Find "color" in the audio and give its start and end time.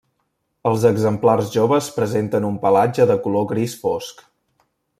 3.27-3.47